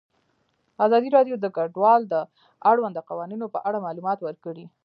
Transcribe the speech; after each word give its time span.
ازادي 0.85 1.09
راډیو 1.17 1.35
د 1.39 1.45
کډوال 1.55 2.01
د 2.13 2.15
اړونده 2.69 3.01
قوانینو 3.09 3.45
په 3.53 3.59
اړه 3.67 3.79
معلومات 3.85 4.19
ورکړي. 4.23 4.65